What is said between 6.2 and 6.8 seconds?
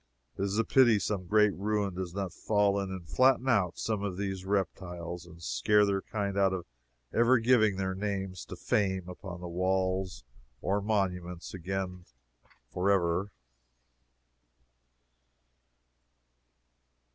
out of